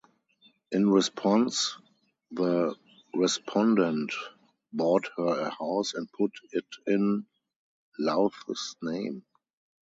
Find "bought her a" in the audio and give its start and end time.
4.73-5.49